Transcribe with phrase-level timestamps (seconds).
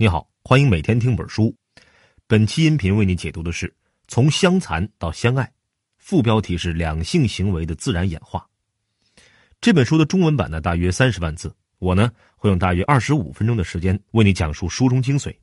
[0.00, 1.52] 你好，欢迎每天听本书。
[2.28, 3.66] 本期音频为你解读的是
[4.06, 5.42] 《从相残到相爱》，
[5.96, 8.46] 副标题是“两性行为的自然演化”。
[9.60, 11.52] 这本书的中文版呢，大约三十万字。
[11.80, 15.34] 我呢，会用大约二十五分钟的时间为你讲述书中精髓。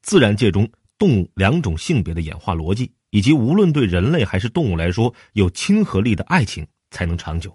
[0.00, 0.66] 自然界中
[0.96, 7.54] 动物两种性别的演化逻辑，以及无论对人类还是动物来说，有亲和力的爱情才能长久。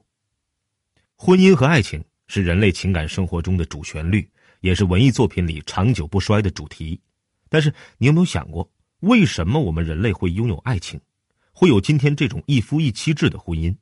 [1.15, 4.29] 婚姻和爱情是人类情感生活中的主旋律。
[4.61, 6.99] 也是文艺作品里长久不衰的主题，
[7.49, 8.71] 但是你有没有想过，
[9.01, 11.01] 为什么我们人类会拥有爱情，
[11.51, 13.75] 会有今天这种一夫一妻制的婚姻？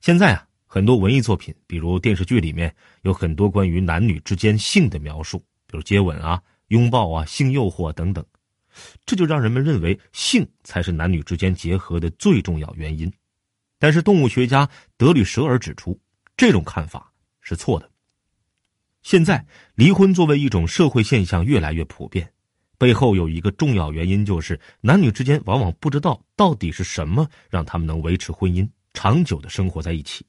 [0.00, 8.24] 现在啊，很多文艺作品，比如电视剧里面有很多关于男女之间性的描述，比如接吻啊、拥抱啊、性诱惑等等，
[9.06, 13.12] 这就让人们认为性才是男女之间结合的最重要原因。
[13.78, 15.96] 但是动物学家德吕舍尔指出，
[16.36, 17.88] 这种看法是错的。
[19.02, 22.30] 现在，离婚作为一种社会现象越来越普遍，
[22.76, 30.26] 背后有一个重要原因，就是男女之间往往不知道到底是什么让他们能维持婚姻、长久的生活在一起。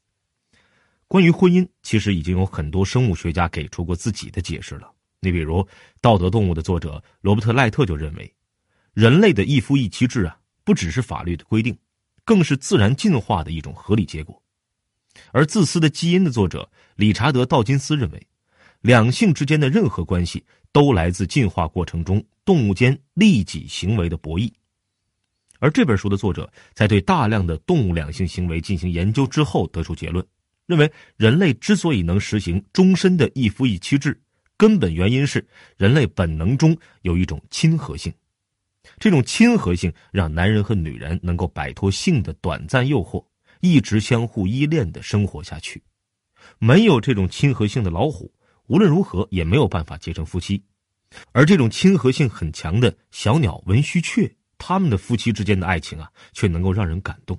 [1.07, 4.89] 关于婚姻，其实已经有很多生物学家给出过自己的解释了。
[5.19, 5.55] 你比如
[5.99, 8.33] 《道德动物》的作者罗伯特·赖特就认为，
[8.93, 11.77] 人类的一夫一妻制啊，不只是法律的规定，
[12.23, 14.41] 更是自然进化的一种合理结果。
[15.31, 18.27] 而《自私的基因》的作者理查德·道金斯认为。
[18.81, 24.49] 两性之间的任何关系都来自进化过程中动物间利己行为的博弈，
[25.59, 30.25] 而这本书的作者在对大量的动物两性行为进行研究之后，得出结论，
[30.65, 34.17] 认为人类之所以能实行终身的一夫一妻制，
[34.55, 38.13] 根本原因是人类本能中有一种亲和性，
[38.97, 43.25] 这种亲和性让男人和女人能够摆脱性的短暂诱惑，
[43.59, 45.83] 一直相互依恋的生活下去。
[46.57, 48.31] 没有这种亲和性的老虎。
[48.69, 50.63] 无论如何也没有办法结成夫妻，
[51.31, 57.37] 而这种亲和性很强的小鸟文须雀，他们的夫妻之间的爱情啊，却能够让人感动。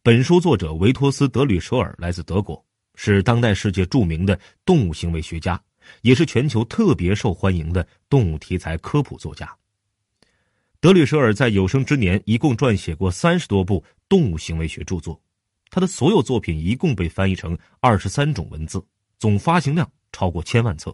[0.00, 5.60] 本书作者维托斯·德吕舍尔来自德国，是当代世界著名的动物行为学家，
[6.02, 9.52] 也是全球特别受欢迎的动物题材科普作家。
[10.78, 15.20] 德吕舍尔在有生之年一共撰写过三十多部动物行为学著作，
[15.70, 18.80] 他的所有作品一共被翻译成二十三种文字。
[19.22, 20.92] 总发行量超过千万册，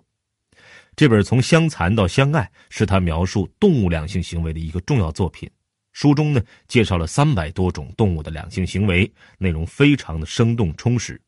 [0.95, 5.51] 这本《从相残到相爱》是他描述动物两性行为的一个重要作品。
[5.93, 11.19] 书中呢，介绍了三百多种动物的两性行为，内容非常的生动充实。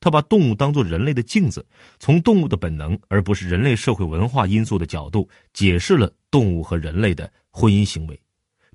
[0.00, 1.66] 他把动物当作人类的镜子，
[1.98, 8.18] 从动物的本能而不是人类社会文化因素的角度，解释了动物和人类的婚姻行为。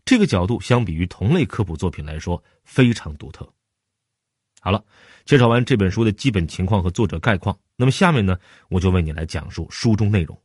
[0.06, 3.52] 这个角度相比于同类科普作品来说，非常独特。
[4.64, 4.82] 好了，
[5.26, 10.42] 介绍完这本书的基本情况和作者概况，那么下面呢，我就为你来讲述书中内容。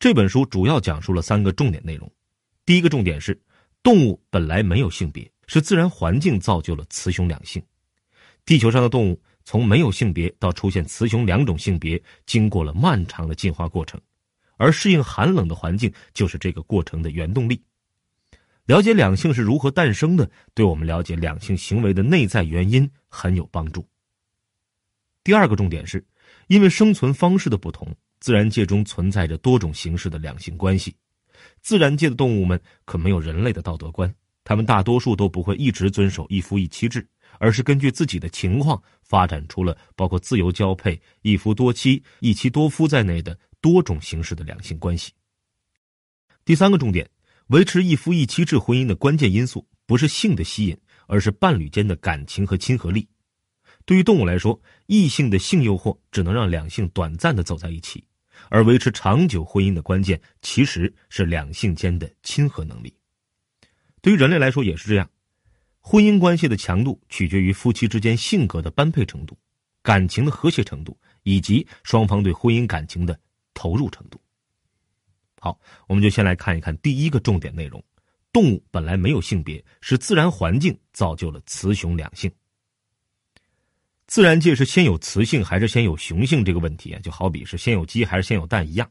[0.00, 2.10] 这本书主要讲述了三个重点内容。
[2.66, 3.40] 第一个重点是，
[3.84, 7.62] 动物本来没有性别，是自然环境造就了雌雄两性。
[8.44, 14.00] 地球上的动物从没有性别到出现雌雄两种性别，经过了漫长的进化过程，
[14.56, 17.62] 而适应寒冷的环境就是这个过程的原动力。
[18.66, 23.86] 了解两性是如何诞生的，对我们了解两性行为的内在原因很有帮助。
[25.22, 26.02] 第二个重点是，
[26.48, 30.94] 因为生存方式的不同，自然界中存在着多种形式的两性关系。
[31.60, 34.14] 自然界的动物们可没有人类的道德观，
[34.44, 37.06] 它们大多数都不会一直遵守一夫一妻制，
[37.38, 45.12] 而是根据自己的情况发展出了包括自由交配、一夫多妻、一妻多夫在内的多种形式的两性关系。
[46.46, 47.06] 第三个重点。
[47.48, 53.06] 维持一夫一妻制婚姻的关键因素不是性的吸引，而是伴侣间的感情和亲和力。
[53.84, 58.02] 对于动物来说，异性的性诱惑只能让两性短暂的走在一起，
[58.48, 62.94] 而维持长久婚姻的关键其实是两性间的亲和能力。
[64.00, 65.10] 对于人类来说也是这样，
[65.80, 69.36] 婚姻关系的强度取决于夫妻之间性格的般配程度、
[69.82, 73.20] 感情的和谐程度以及双方对婚姻感情的
[73.52, 74.18] 投入程度。
[75.44, 77.84] 好，我们就先来看一看第一个重点内容：
[78.32, 82.32] 动物本来没有性别，是自然环境造就了雌雄两性。
[84.06, 88.90] 自然界是先有雌性还是先有雄性这个问题啊，就好比是先有鸡还是先有蛋一样。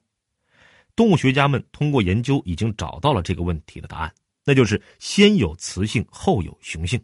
[0.96, 4.14] 动物学家们通过研究已经找到了这个问题的答案，
[4.46, 7.04] 那就是先有雌性后有雄性。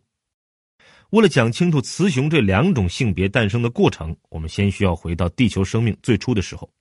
[1.09, 6.71] 为了讲清楚雌雄这两种性别诞生的过程，我们先需要回到地球生命最初的时候。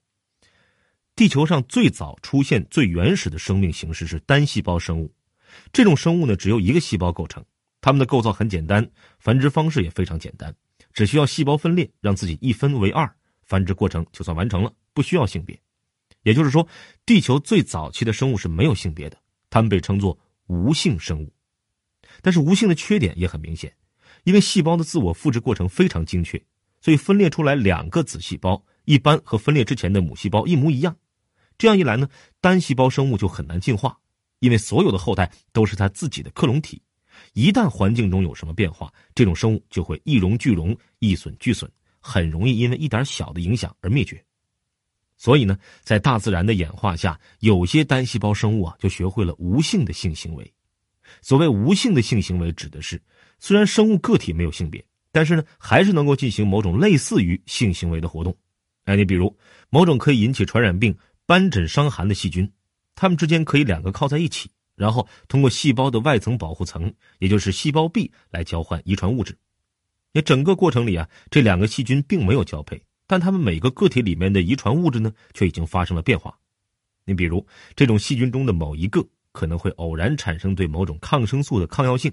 [1.18, 5.12] 地球上最早出现、最原始的生命形式是单细胞生物。
[5.72, 7.44] 这种生物呢，只由一个细胞构成，
[7.80, 8.88] 它们的构造很简单，
[9.18, 10.54] 繁殖方式也非常简单，
[10.92, 13.12] 只需要细胞分裂，让自己一分为二，
[13.42, 15.60] 繁殖过程就算完成了，不需要性别。
[16.22, 16.68] 也就是说，
[17.04, 19.18] 地球最早期的生物是没有性别的，
[19.50, 20.16] 它们被称作
[20.46, 21.32] 无性生物。
[22.22, 23.74] 但是无性的缺点也很明显，
[24.22, 26.40] 因为细胞的自我复制过程非常精确，
[26.80, 30.96] 所以分裂出来两个子细胞一般和分裂之前的母细胞一模一样。
[31.58, 32.08] 这样一来呢，
[32.40, 33.98] 单细胞生物就很难进化，
[34.38, 36.80] 因为所有的后代都是它自己的克隆体。
[37.32, 41.68] 一旦环境中有什么变化，这种生物就会一荣俱荣，一损俱损，
[41.98, 44.24] 很容易因为一点小的影响而灭绝。
[45.16, 50.54] 所以呢，在大自然的演化下，有些单细胞生物啊，就学会了无性的性行为。
[51.20, 53.02] 所谓无性的性行为，指的是
[53.40, 58.36] 虽然生物个体没有性别，但是呢，还是能够进行某种类似于性行为的活动。
[58.84, 59.36] 哎，你比如
[59.70, 60.96] 某种可以引起传染病、
[61.28, 62.50] 斑疹伤寒的细菌，
[62.94, 69.36] 它们之间可以两个靠在一起，然后通过细胞的外层保护层，也就是细胞壁来交换遗传物质。
[70.14, 76.38] 那整个过程里啊，这两个细菌并没有交配，但它们每个个体里面的遗传物质呢，却已经发生了变化。
[77.04, 77.46] 你比如
[77.76, 79.06] 这种细菌中的某一个。
[79.30, 82.10] 可能会偶然产生对某种抗生素的抗药性，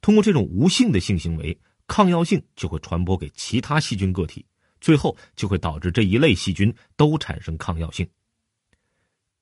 [0.00, 1.58] 通过这种无性的性行为，
[1.88, 4.46] 抗药性就会传播给其他细菌个体，
[4.80, 8.06] 最后就会导致这一类细菌都产生抗药性。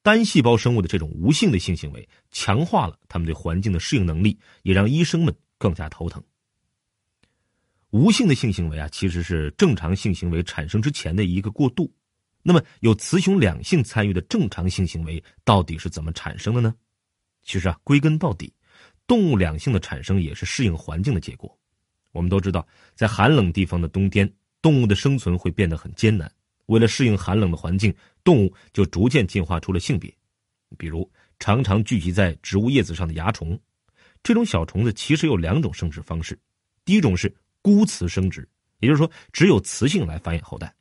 [0.02, 6.22] 单细胞生物的这种无性的性行为，强化了他们对环境的适应能力，也让医生们更加头疼。
[7.90, 11.92] 无性的性行为啊，其实是正常性行为产生之前的一个过渡。
[12.42, 16.74] 那么，有雌雄两性参与的正常性行为到底是怎么产生的呢？
[17.42, 18.50] 其实啊，归根到底，
[19.06, 21.54] 动物两性的产生也是适应环境的结果。
[22.12, 24.32] 我们都知道，在寒冷地方的冬天，
[24.62, 26.30] 动物的生存会变得很艰难。
[26.66, 27.92] 为了适应寒冷的环境，
[28.24, 30.12] 动物就逐渐进化出了性别。
[30.78, 33.58] 比如，常常聚集在植物叶子上的蚜虫，
[34.22, 36.38] 这种小虫子其实有两种生殖方式：
[36.84, 40.74] 第一种是孤雌生殖，也就是说，只有雌性来繁衍后代。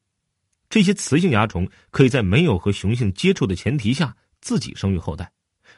[0.69, 5.31] 这些雌性蚜虫可以在没有和雄性接触的前提下自己生育后代。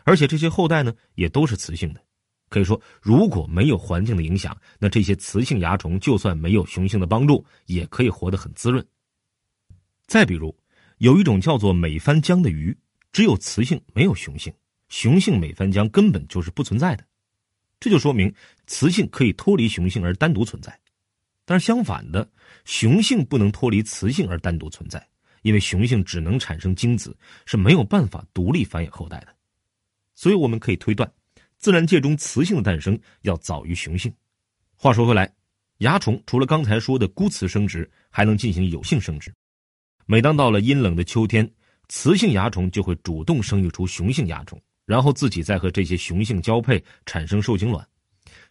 [0.04, 2.04] 而且这些后代呢，也都是雌性的，
[2.50, 8.86] 可以说，如果没有环境的影响，那这些雌性蚜虫就算没有雄性的帮助，也可以活得很滋润。
[10.08, 10.54] 再比如，
[11.02, 12.78] 有一种叫做美帆江的鱼，
[13.12, 14.54] 只有雌性没有雄性，
[14.88, 17.04] 雄性美帆江根本就是不存在的，
[17.80, 18.32] 这就说明
[18.68, 20.80] 雌性可以脱离雄性而单独存在。
[21.44, 22.30] 但是相反的，
[22.66, 25.04] 雄性不能脱离雌性而单独存在，
[25.42, 29.36] 因为雄性只能产生精子，是没有办法独立繁衍后代的。
[30.14, 31.12] 所以我们可以推断，
[31.58, 34.14] 自然界中雌性的诞生要早于雄性。
[34.76, 35.34] 话说回来，
[35.80, 39.34] 蚜虫除了刚才说的孤雌生殖，还能进行有性生殖。
[40.12, 41.50] 每当到了阴冷的秋天，
[41.88, 47.88] 雌性蚜虫就会主动生育出雄性蚜虫，然后自己再和这些雄性交配，产生受精卵。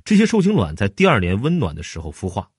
[0.02, 2.50] 这些受精卵在第二年温暖的时候孵化。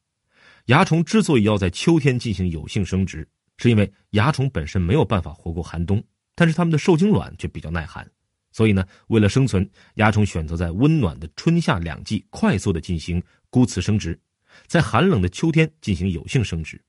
[0.67, 3.27] 蚜虫之所以要在秋天进行有性生殖，
[3.57, 5.99] 是因为蚜虫本身没有办法活过寒冬，
[6.35, 8.07] 但是它们的受精卵却比较耐寒。
[8.51, 13.19] 所以呢，为了生存，蚜虫选择在温暖的春夏两季快速的进行
[13.49, 14.19] 孤雌生殖，
[14.67, 16.79] 在寒冷的秋天进行有性生殖，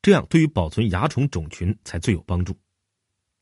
[0.00, 2.56] 这样对于保存蚜虫种群才最有帮助。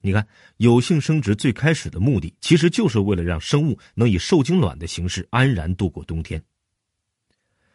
[0.01, 0.27] 你看，
[0.59, 6.43] 有性生殖最开始的目的，其实就是为了让生物能以受精卵的形式安然度过冬天。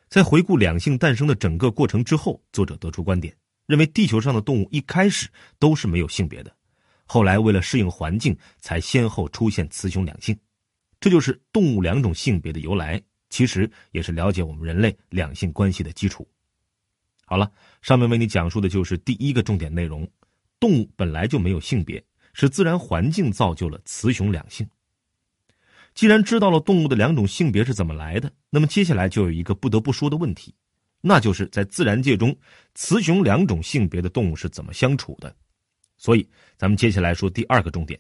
[0.08, 3.36] 在回顾两性诞生的整个过程之后，作者得出观点，
[3.66, 5.28] 认为地球上的动物一开始
[5.60, 6.56] 都是没有性别的。
[7.06, 10.38] 后来，为了适应环境，才先后出现雌雄两性，
[11.00, 13.02] 这就是动物两种性别的由来。
[13.30, 16.28] 其实也是了解我们人类两性关系的基础。
[17.32, 17.50] 好了，
[17.82, 20.06] 上面为你讲述的就是第一个重点内容：
[20.60, 24.68] 动物本来就没有性别，是自然环境造就了雌雄两性。
[25.94, 30.54] 既然知道了动物的两种性别是怎么来的，那么接下来就有一个不得不说的问题，
[31.00, 32.36] 那就是在自然界中，
[32.76, 35.34] 雌雄两种性别的动物是怎么相处的。
[35.96, 37.98] 所以，咱们接下来说第二个重点，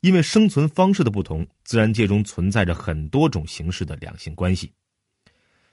[0.00, 4.72] 因为生存方式的不同，自然界中存在着很多种形式的两性关系。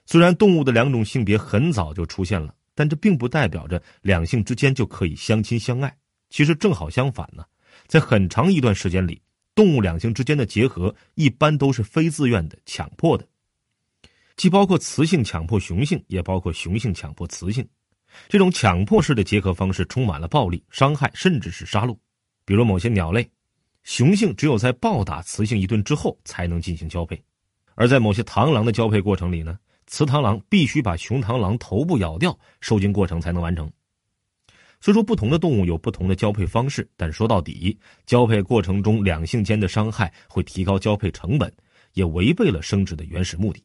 [0.04, 5.92] 虽然动物的两种性别很早就出现了，但这并不代表着两性之间就可以相亲相爱。
[6.30, 7.44] 其实正好相反呢，
[7.88, 9.20] 在很长一段时间里，
[9.52, 13.26] 动物两性之间的结合一般都是非自愿的、强迫的，
[14.36, 17.68] 既包括雌性强迫雄性，也包括雄性强迫雌性。
[18.28, 21.98] 这种强迫式的结合方式充满了暴力、伤害，甚至是杀戮。
[22.44, 23.28] 比如某些鸟类，
[23.82, 27.16] 雄性只有在暴打雌性一顿之后才能进行交配；
[27.74, 29.58] 而在某些螳螂的交配过程里呢，
[29.88, 33.70] 雌螳螂必须把雄螳螂头部咬掉，受精过程才能完成。
[34.80, 37.76] 虽说不同的动物有不同的交配方式，但说到底，
[38.06, 41.52] 交配过程中两性间的伤害会提高交配成本，
[41.94, 43.64] 也违背了生殖的原始目的。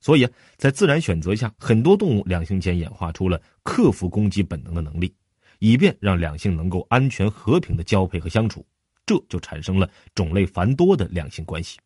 [0.00, 5.14] 所以，在自然选择下，很多动物两性间演化出了克服攻击本能的能力，
[5.60, 8.66] 以便让两性能够安全和平的交配和相处。
[9.06, 11.78] 这就产生了种类繁多的两性关系。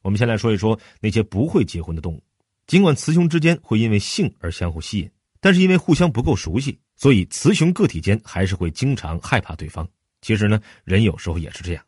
[0.00, 2.22] 我们先来说一说那些不会结婚的动物。
[2.68, 5.10] 尽管雌雄之间会因为性而相互吸引，
[5.40, 9.88] 但是因为互相不够熟悉，所以雌雄个体间还是会经常害怕对方。
[10.20, 11.82] 其实呢，人有时候也是这样。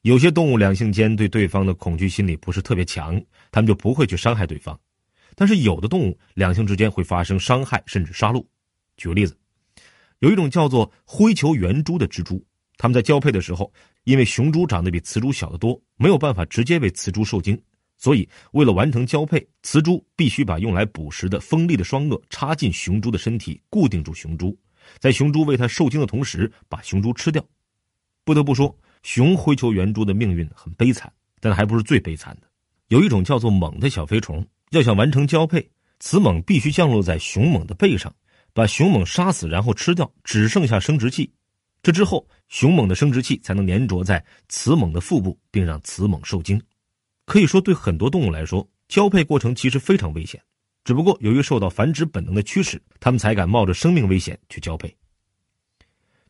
[0.00, 4.76] 有些动物两性间对对方的恐惧心理不是特别强，他们就不会去伤害对方。
[5.36, 8.44] 但是有的动物两性之间会发生伤害甚至杀戮。
[8.96, 9.38] 举个例子，
[10.18, 12.44] 有一种叫做灰球圆蛛的蜘蛛，
[12.76, 17.56] 它们在交配的时候，因为雄蛛长得比雌蛛小得多，没有办法直接为雌蛛受精，
[18.02, 24.58] 所以为了完成交配，雌蛛必须把用来捕食的锋利的双颚插进雄蛛的身体，固定住雄蛛，
[24.98, 27.40] 在雄蛛为它受精的同时，把雄蛛吃掉。
[28.24, 28.76] 不得不说。
[29.04, 32.48] 雄灰球圆蛛的命运很悲惨，但还不是最悲惨的。
[32.88, 38.12] 有一种叫做猛的小飞虫，要想完成交配，雌猛必须降落在雄猛的背上，
[38.52, 41.32] 把雄猛杀死，然后吃掉，只剩下生殖器。
[41.84, 46.60] 这之后，雄猛的生殖器才能粘着在雌猛的腹部，并让雌猛受精。
[47.24, 50.42] 可以说，对很多动物来说，交配过程其实非常危险。
[50.84, 54.94] 只不过，由于受到繁殖本能的驱使，它们才敢冒着生命危险去交配。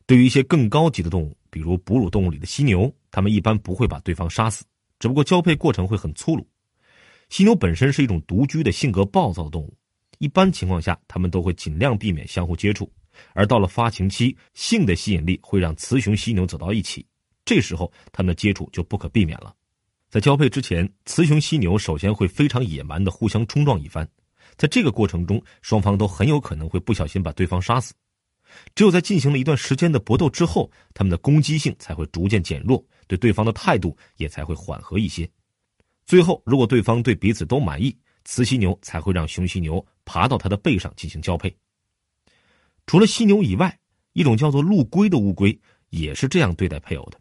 [0.05, 4.65] 对于一些更高级的动物，比如哺乳动物里的犀牛，它们一般不会把对方杀死，
[4.99, 6.47] 只不过交配过程会很粗鲁。
[7.31, 9.75] 犀牛本身是一种独居的性格暴躁的动物，
[10.19, 12.93] 一般情况下，它们都会尽量避免相互接触。
[13.33, 17.07] 而到了发情期，性的吸引力会让雌雄犀牛走到一起，
[17.45, 19.55] 这时候它们的接触就不可避免了。
[20.13, 24.07] 在交配之前，雌雄犀牛首先会非常野蛮的互相冲撞一番，
[24.59, 27.95] 在这个过程中，双方都很有可能会不小心把对方杀死。
[28.75, 35.27] 只有在进行了一段时间的搏斗之后，他们的攻击性才会逐渐减弱，对对方的态度也才会缓和一些。
[36.05, 41.57] 最后，如果对方对彼此都满意，雌犀牛才会让雄犀牛爬到它的背上进行交配。
[42.87, 43.79] 除了犀牛以外，
[44.13, 47.19] 一种叫做陆龟的乌龟也是这样对待配偶的。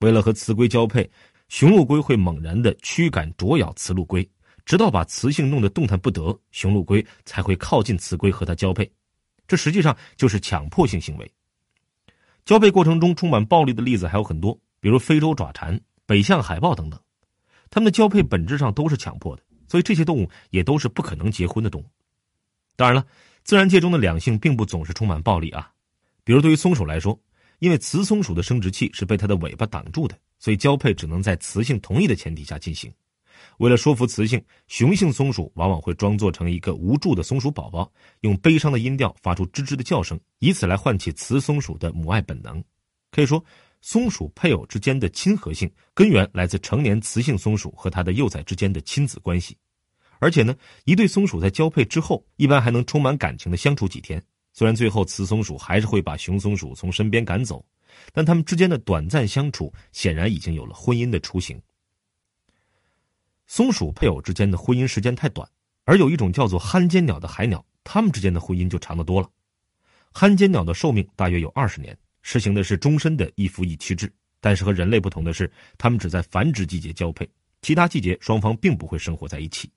[0.00, 1.10] 为了和雌龟交配，
[1.48, 4.28] 雄陆龟会猛然的驱赶啄咬雌陆龟，
[4.64, 8.90] 直到把雌性弄得动弹不得，雄陆龟才会靠近雌龟和它交配。
[9.46, 11.32] 这实际上就是强迫性行为。
[12.44, 17.00] 交配过程中充满暴力的例子还有很多，比如非洲爪蟾、北象海豹等等。
[17.70, 21.86] 它们的交配本质上都是强迫的，所以这些动物也都是不可能结婚的动物。
[22.74, 23.06] 当然了，
[23.44, 25.72] 自然界中的两性并不总是充满暴力啊。
[26.24, 27.18] 比如对于松鼠来说，
[27.60, 32.92] 因为雌松鼠的生殖器是被它的尾巴挡住的，所以交配只能在雌性同意的前提下进行。
[33.58, 37.90] 为了说服雌性，雄性松鼠往往会装作成一个无助的松鼠宝宝，
[38.20, 42.62] 用悲伤的音调发出吱吱的叫声，以此来唤起雌松鼠的母爱本能。
[43.10, 43.42] 可以说，
[43.80, 49.56] 松鼠配偶之间的亲和性根源来自成年雌性松鼠和它的幼崽之间的亲子关系。
[50.18, 54.22] 而且呢，一对松鼠在交配之后，一般还能充满感情的相处几天。
[54.52, 57.64] 虽然最后雌松鼠还是会把雄松鼠从身边赶走，
[58.12, 61.60] 但它们之间的短暂相处显然已经有了婚姻的雏形。
[63.46, 65.48] 松鼠配偶之间的婚姻时间太短，
[65.84, 69.30] 而有一种叫做憨尖鸟的海鸟，它们之间的婚姻就长得多了。
[70.12, 74.12] 憨尖鸟的寿命大约有二十年，实行的是终身的一夫一妻制。
[74.40, 77.28] 但是和人类不同的是，它们只在繁殖季节交配，
[77.62, 79.70] 其他季节双方并不会生活在一起。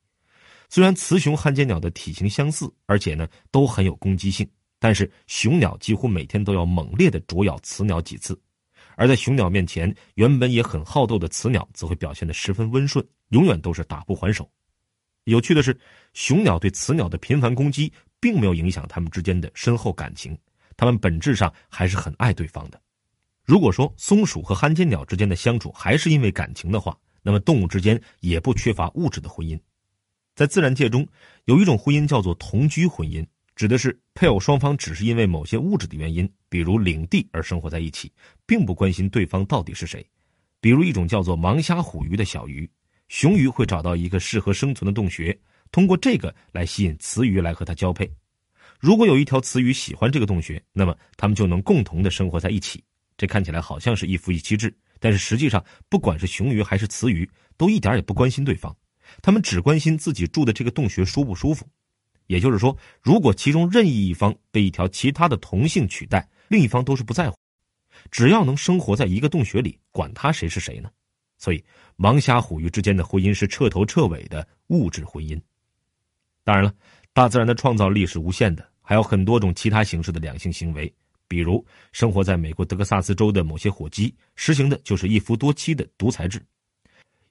[0.70, 4.48] 虽然雌雄憨尖鸟的体型相似，而且呢都很有攻击性，
[4.80, 8.40] 但是雄鸟几乎每天都要猛烈的啄咬雌鸟几次。
[8.96, 14.50] 而在雄鸟面前，原本也很好斗的雌鸟则会表现得十分温顺，永远都是打不还手。
[15.26, 15.78] 有趣的是，
[16.14, 20.38] 雄鸟对雌鸟的频繁攻击，并没有影响它们之间的深厚感情，
[20.76, 22.82] 它们本质上还是很爱对方的。
[23.46, 29.60] 如果说松鼠和憨尖鸟之间的相处还是因为感情的话，那么动物之间也不缺乏物质的婚姻。
[30.36, 31.08] 在自然界中，
[31.46, 33.26] 有一种婚姻叫做同居婚姻。
[33.60, 38.10] 指的是配偶双方只是因为某些物质的原因，比如领地而生活在一起，
[38.46, 40.02] 并不关心对方到底是谁。
[40.62, 42.66] 比如一种叫做盲虾虎鱼的小鱼，
[43.10, 45.38] 雄鱼会找到一个适合生存的洞穴，
[45.74, 48.10] 通过这个来吸引雌鱼来和它交配。
[48.80, 52.82] 如果有一条雌鱼喜欢这个洞穴，那么它们就能共同的生活在一起。
[53.18, 58.74] 这看起来好像是一夫一妻制，但是实际上，不管是雄鱼还是雌鱼，都一点也不关心对方，
[59.22, 61.68] 他们只关心自己住的这个洞穴舒不舒服。
[62.30, 67.36] 也就是说，如果其中任意一方被一条其他的同性取代，另一方都是不在乎，
[68.12, 70.92] 只要能生活在一个洞穴里，管他谁是谁呢？
[71.40, 71.64] 所以，
[71.98, 75.42] 盲虾虎鱼之间的婚姻是彻头彻尾的物质婚姻。
[76.44, 76.72] 当然了，
[77.14, 80.94] 大自然的创造力是无限的，还有很多种其他形式的两性行为，
[81.28, 86.40] 比如生活在美国德克萨斯州的某些火鸡，实行的就是一夫多妻的独裁制。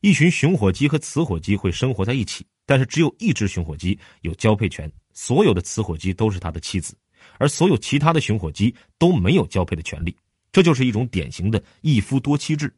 [0.01, 6.95] 一群雄火鸡和雌火鸡会生活在一起，但是只有一只雄火鸡有交配权，所有的雌火鸡都是他的妻子，
[7.39, 10.15] 而所有其他的雄火鸡都没有交配的权利。
[10.53, 12.71] 这就是一种典型的一夫多妻制。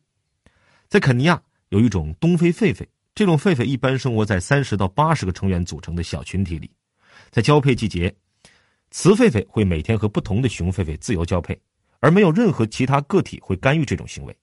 [0.86, 6.70] 在肯尼亚有一种东非狒狒，这种狒狒一般生活在三十到八十个成员组成的小群体里。
[7.32, 8.14] 在交配季节，
[8.92, 11.60] 雌狒狒会每天和不同的雄狒狒自由交配，
[11.98, 14.36] 而没有任何其他个体会干预这种行为。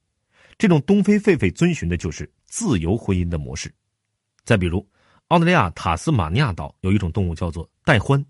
[0.58, 3.74] 这种东非狒狒遵循的就是自由婚姻的模式。
[4.44, 4.86] 再比如，
[5.30, 8.24] 澳大利亚塔斯马尼亚岛有一种动物叫做袋獾，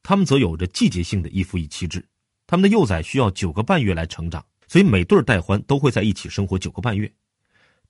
[0.00, 2.06] 它们则有着季节性的一夫一妻制。
[2.46, 7.12] 它们的幼崽需要九个半月来成长，所以每对袋獾都会在一起生活九个半月。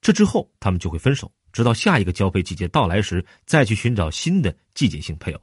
[0.01, 5.41] 这之后，它们就会分手，直到下一个交配季节到来时再去寻找新的季节性配偶。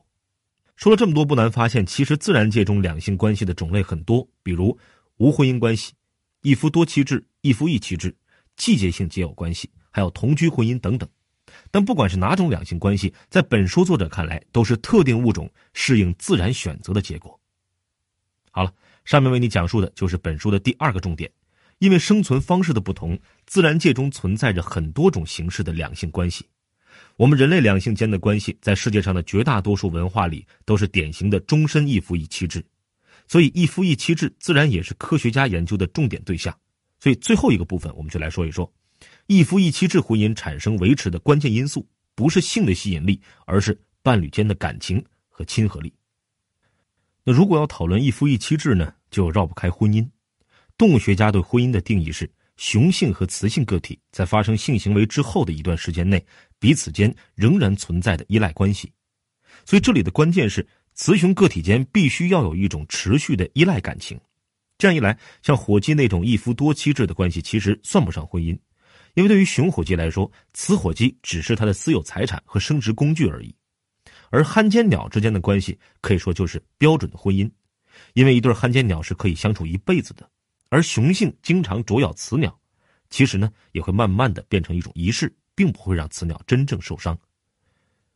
[0.76, 4.76] 说了这么多，不难发现，其实自然界中两性关系的种类很多，比如
[5.18, 5.94] 无婚姻关系、
[6.42, 8.16] 一夫多妻制、一夫一妻制、
[8.56, 11.08] 季节性结偶关系，还有同居婚姻等等。
[11.72, 17.40] 但不管是哪种两性关系，在本书作者看来，都是特定物种适应自然选择的结果。
[18.52, 18.74] 好了，
[19.06, 21.32] 上面为你讲述的就是本书的第二个重点。
[21.80, 26.44] 因为生存方式的不同，自然界中存在着很多种形式的两性关系。
[27.18, 32.66] 我们人类两性间的关系，在世界上的绝大多数文化里，都是典型的终身一夫一妻制。
[33.28, 36.52] 所以，一夫一妻制自然也是科学家研究的重点对象。
[37.00, 38.72] 所以，最后一个部分，我们就来说一说。
[39.28, 45.94] 一夫一妻制婚姻产生维持的关键因素，不是性的吸引力，而是伴侣间的感情和亲和力。
[47.26, 50.08] 那如果要讨论一夫一妻制呢，就绕不开婚姻。
[50.78, 56.26] 动物学家对婚姻的定义是：雄性和雌性个体在发生性行为之后的一段时间内，
[56.58, 58.90] 彼此间仍然存在的依赖关系。
[59.66, 64.18] 所以这里的关键是，雌雄个体间必须要有一种持续的依赖感情。
[64.78, 68.58] 这样一来，像火鸡那种一夫多妻制的关系，其实算不上婚姻。
[69.18, 73.52] 因为对于雄火鸡来说，雌火鸡只是它的私有财产和生殖工具而已，
[74.30, 77.50] 而憨尖鸟之间的关系可以说就是标准的婚姻，
[78.14, 80.30] 因为一对憨尖鸟是可以相处一辈子的。
[80.70, 82.56] 而雄性经常啄咬雌鸟，
[83.10, 87.18] 其实呢也会慢慢的变成一种仪式，并不会让雌鸟真正受伤。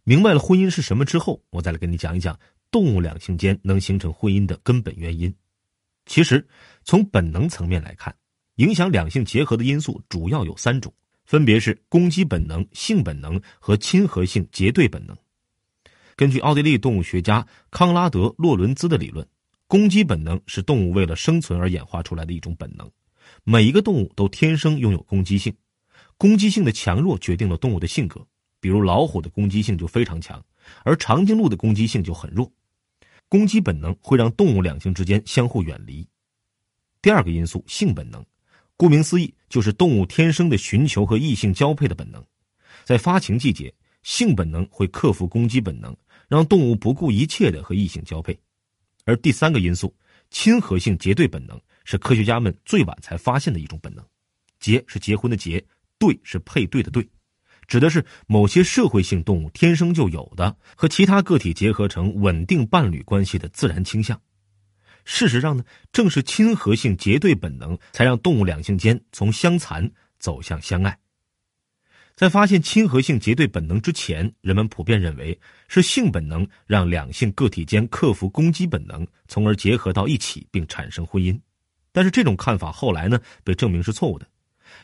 [0.03, 5.33] 明白了婚姻是什么之后，我再来跟你讲一讲动物两性间能形成婚姻的根本原因。
[6.05, 6.47] 其实
[6.83, 8.15] 从本能层面来看。
[8.61, 10.93] 影响两性结合的因素主要有三种，
[11.25, 15.17] 分别是攻击本能、性本能和亲和性结对本能。
[16.15, 19.27] 根据奥地利动物学家康拉德·洛伦兹的理论，
[19.65, 22.87] 攻击本能是动物为了生存而演化出来的一种本能。
[23.43, 25.51] 每一个动物都天生拥有攻击性，
[26.15, 28.23] 攻击性的强弱决定了动物的性格。
[28.59, 30.39] 比如老虎的攻击性就非常强，
[30.83, 32.51] 而长颈鹿的攻击性就很弱。
[33.27, 36.07] 攻击本能会让动物两性之间相互远离。
[37.01, 38.23] 第二个因素，性本能。
[38.81, 42.25] 顾名思义，就是动物天生的寻求和异性交配的本能。
[42.83, 45.95] 在发情季节，性本能会克服攻击本能，
[46.27, 48.35] 让动物不顾一切的和异性交配。
[49.05, 49.95] 而第三个因素，
[50.31, 54.03] 亲和性结对本能，是科学家们最晚才发现的一种本能。
[54.59, 55.63] 结是结婚的结，
[55.99, 57.07] 对是配对的对，
[57.67, 64.19] 指的是某些社会性动物天生就有的和其他个体结合成稳定伴侣关系的自然倾向。
[65.05, 70.97] 事实上呢，正是亲和性结对本能，才让动物两性间从相残走向相爱。
[72.15, 81.39] 在发现亲和性结对本能之前，人们普遍认为是性本能让两性个体间克服攻击本能，从而结合到一起并产生婚姻。
[81.91, 84.27] 但是这种看法后来呢，被证明是错误的，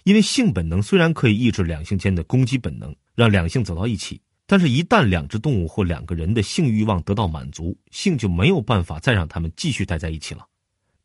[0.03, 4.19] 因为性本能虽然可以抑制两性间的攻击本能，让两性走到一起。
[4.49, 10.47] 但是，一旦两只动物或两个人的性欲望得到满足，性就没有办法再让他们继续待在一起了。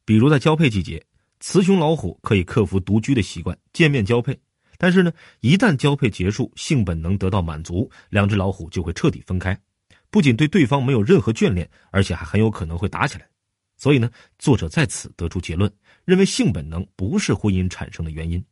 [0.04, 1.04] 比如在交配季节，
[1.40, 4.38] 雌雄老虎可以克服独居的习惯，见面交配。
[4.78, 9.60] 但是呢，一旦交配结束，性本能得到满足，两只老虎就会彻底分开，
[10.08, 13.28] 不仅对对方没有任何眷恋，而且还很有可能会打起来。
[13.76, 15.68] 所以呢，作者在此得出结论，
[16.04, 18.44] 认为性本能不是婚姻产生的原因。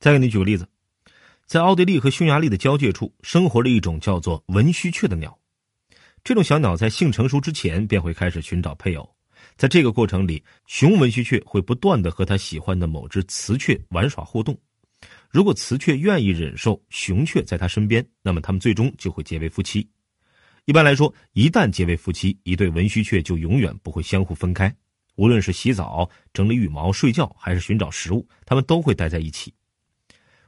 [0.00, 0.66] 再给你举个例子。
[1.46, 5.38] 在奥地利和匈牙利的交界处，生活着一种叫做文须雀的鸟。
[6.24, 9.08] 这种小鸟在性成熟之前便会开始寻找配偶。
[9.56, 14.58] 在这个过程里，雄文须雀会不断的和他喜欢的某只雌雀玩耍互动。
[15.30, 19.88] 如果雌雀愿意忍受雄雀在它身边，那么他们最终就会结为夫妻。
[20.64, 24.74] 一般来说，一旦结为夫妻，一对文须雀就永远不会相互分开。
[25.14, 29.54] 无论是洗澡、整理羽毛、睡觉，还是寻找食物，他们都会待在一起。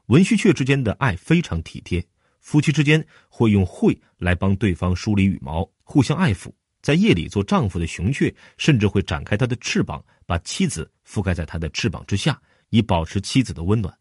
[0.09, 2.03] 文须雀之间的爱非常体贴，
[2.41, 6.51] 夫妻之间会用喙来帮对方梳理羽毛，互相爱抚。
[6.81, 12.41] 在夜里做丈夫的雄雀甚至会展开它的翅膀，把妻子覆盖在它的翅膀之下，
[12.71, 13.95] 以保持妻子的温暖。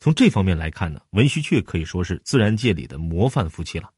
[0.00, 3.90] 从这方面来看呢，文须雀可以说是自然界里的模范夫妻了。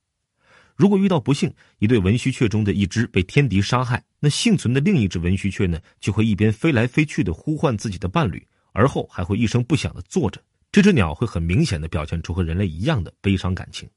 [0.75, 10.43] 如果遇到不幸，一对文须雀中的一只被天敌杀害，那幸存的另一只文须雀呢，就会一边飞来飞去的呼唤自己的伴侣，而后还会一声不响的坐着。
[10.71, 13.89] 这只鸟会很明显的表现出和人类一样的悲伤感情。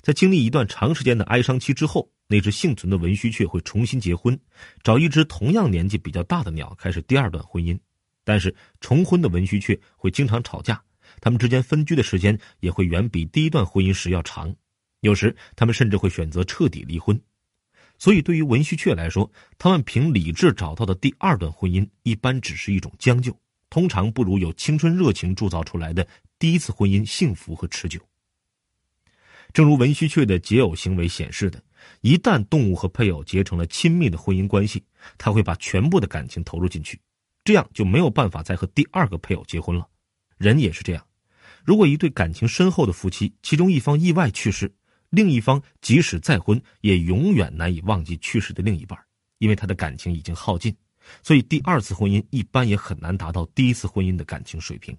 [0.00, 4.38] 在经历一段长时间的哀伤期之后，那只幸存的文须雀会重新结婚，
[4.82, 7.78] 找一只同样年纪比较大的鸟开始第二段婚姻。
[8.22, 10.82] 但是重婚的文须雀会经常吵架，
[11.20, 14.54] 他们之间分居的时间也会远比第一段婚姻时要长。
[15.00, 17.20] 有时，他们甚至会选择彻底离婚。
[17.98, 23.38] 所以，对于文须雀来说，他们凭理智找到的第二段婚姻，一般只是一种将就，
[23.74, 26.06] 通常不如有青春热情铸造出来的
[26.38, 28.00] 第一次婚姻幸福和持久。
[29.52, 31.60] 正如文须雀的结偶行为显示的，
[32.00, 34.84] 一旦动物和配偶结成了亲密的婚姻关系，
[35.18, 37.00] 它会把全部的感情投入进去，
[37.42, 39.88] 这样就没有办法再和第二个配偶结婚了。
[40.38, 41.04] 人也是这样，
[41.64, 44.72] 如果一对感情深厚的夫妻，其中一方意外去世，
[45.10, 48.96] 另一方即使再婚，也永远难以忘记去世的另一半，
[49.38, 50.76] 因为他的感情已经耗尽，
[51.22, 54.96] 所以第二次婚姻一般也很难达到第一次婚姻的感情水平。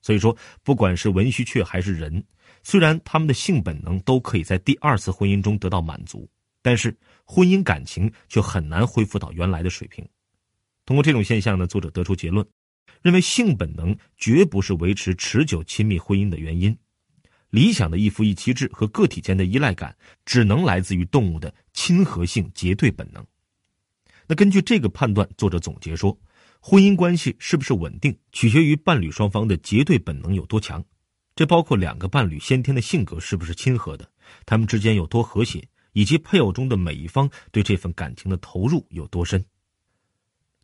[0.00, 2.24] 所以说，不管是文须雀还是人。
[2.62, 6.28] 虽然他们的性本能都可以在第二次婚姻中得到满足，
[6.62, 10.06] 但是婚姻感情却很难恢复到原来的水平。
[10.84, 12.46] 通过这种现象呢，作者得出结论，
[13.02, 16.76] 认为性本能绝不是维持持久亲密婚姻的原因。
[17.50, 23.24] 理想的一夫一妻制和个体间的依赖感，只能来自于动物的亲和性结对本能。
[24.30, 26.14] 那根据这个判断，作者总结说，
[26.60, 30.84] 婚姻关系是不是稳定，取决于伴侣双方的结对本能有多强。
[31.34, 34.06] 这包括两个伴侣先天的性格是不是亲和的，
[34.44, 39.42] 他们之间有多和谐，以及配偶中的每一方对这份感情的投入有多深。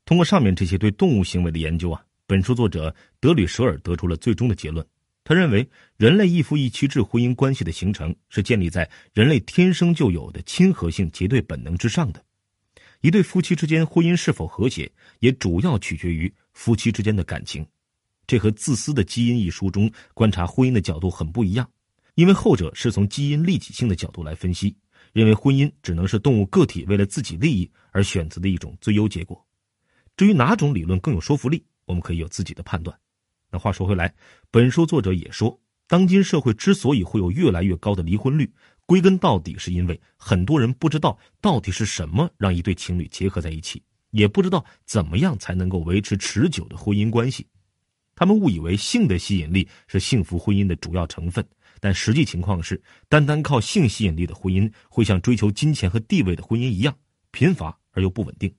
[0.05, 4.87] 通过上面这些对动物行为的研究啊，本书作者德吕舍尔得出了最终的结论。
[5.25, 12.23] 他认为，人类一夫一妻制婚姻关系的形成是建立在人类天生就有的亲和性结对本能之上的。
[13.05, 17.63] 一对夫妻之间婚姻是否和谐，也主要取决于夫妻之间的感情。
[18.27, 21.71] 这和《自私的基因》一书中观察婚姻的角度很不一样，
[22.15, 24.75] 因为后者是从基因利己性的角度来分析，
[25.13, 29.47] 认为婚姻只能是动物个体为了自己利益而选择的一种最优结果。
[30.17, 32.99] 至于哪种理论更有说服力，我们可以有自己的判断。
[33.51, 34.15] 那话说回来，
[34.51, 38.51] 本书作者也说，当今社会之所以会有越来越高的离婚率，
[38.87, 47.47] 归根到底是因为很多人不知道到底是什么让一对情侣结合在一起，也不知道怎么样才能够维持持久的婚姻关系。
[48.15, 51.45] 他们误以为性的吸引力是幸福婚姻的主要成分，
[51.81, 56.97] 但实际情况是，单单靠性吸引力的婚姻会像追求金钱和地位的婚姻一样
[57.33, 58.55] 贫乏而又不稳定。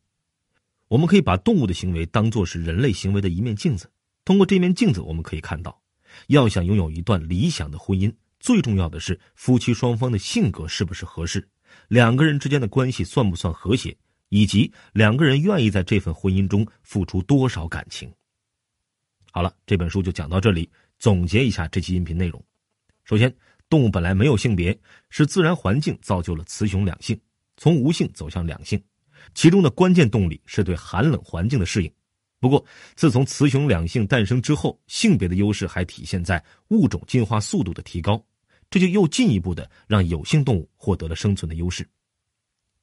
[0.87, 3.89] 我们可以把动物的行为当作是人类行为的一面镜子，
[4.25, 5.81] 通过这面镜子，我们可以看到，
[6.27, 8.13] 要想拥有一段理想的婚姻，
[8.45, 11.49] 最重要的是夫妻双方的性格是不是合适，
[11.87, 13.97] 两个人之间的关系算不算和谐，
[14.29, 18.07] 以及两个人愿意在这份婚姻中付出多少感情。
[19.31, 20.69] 好了，这本书就讲到这里。
[20.99, 22.39] 总结一下这期音频内容：
[23.03, 23.35] 首先，
[23.67, 24.79] 动物本来没有性别，
[25.09, 27.19] 是自然环境造就了雌雄两性，
[27.57, 28.79] 从无性走向两性，
[29.33, 31.91] 其中的关键动力是对寒冷环境的适应。
[32.39, 32.63] 不过，
[32.95, 38.23] 自从雌雄两性诞生之后，性别的优势还体现在物种进化速度的提高，
[38.75, 41.87] 这就又进一步的让有性动物获得了生存的优势。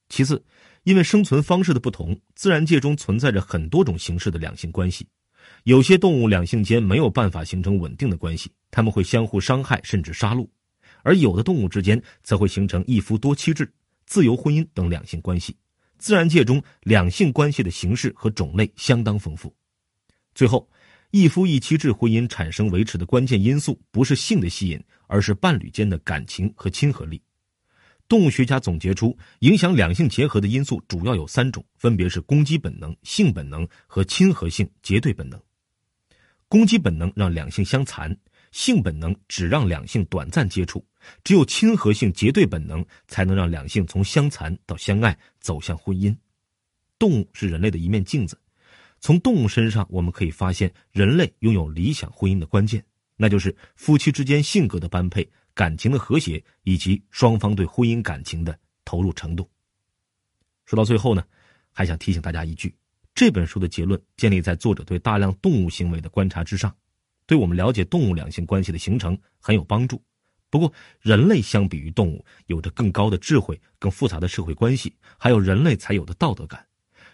[0.09, 0.43] 其次，
[0.85, 5.07] 因为生存方式的不同，自然界中存在着很多种形式的两性关系。
[5.65, 10.49] 有些动物两性间没有办法形成稳定的关系，他们会相互伤害甚至杀戮；
[11.03, 13.71] 而有的动物之间则会形成一夫多妻制、
[14.07, 15.55] 自由婚姻等两性关系。
[15.99, 19.55] 自然界中两性关系的形式和种类相当丰富。
[20.35, 20.67] 最后，
[21.13, 27.21] 一夫一妻制婚姻产生维持的关键因素不是性的吸引，而是伴侣间的感情和亲和力。
[28.09, 35.39] 动物学家总结出，影响两性结合的因素主要有三种，分别是攻击本能、性本能和亲和性结对本能。
[36.49, 38.17] 攻击本能让两性相残，
[38.51, 40.83] 性本能只让两性短暂接触，
[41.23, 46.17] 只有亲和性结对本能才能让两性从相残到相爱走向婚姻。
[46.99, 48.39] 动物是人类的一面镜子，
[49.03, 52.83] 从动物身上我们可以发现人类拥有理想婚姻的关键，
[53.17, 59.51] 那就是夫妻之间性格的般配、感情的和谐以及双方对婚姻感情的投入程度。
[60.67, 61.25] 说到最后呢，
[61.73, 62.73] 还想提醒大家一句。
[63.13, 66.73] 这本书的结论建立在作者对大量动物行为的观察之上，
[67.27, 70.01] 对我们了解动物两性关系的形成很有帮助。
[70.49, 76.65] 不过，人类相比于动物有着更高的智慧、更复杂的社会关系，还有人类才有的道德感。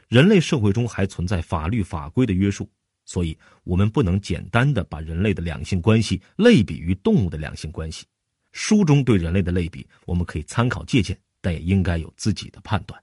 [0.08, 2.68] 人类社会中还存在法律法规的约束，
[3.04, 8.06] 所以我们不能简单的把人类的两性关系类比于动物的两性关系。
[8.52, 12.98] 书中对人类的类比，我们可以参考借鉴，但也应该有自己的判断。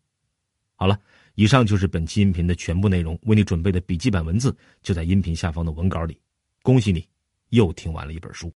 [0.74, 1.00] 好了，
[1.36, 3.18] 以上就是本期音频的全部内容。
[3.24, 6.20] 为你准备的笔记本文字就在音频下方的文稿里。
[6.63, 7.08] 恭喜你，
[7.50, 8.52] 又听完了一本书。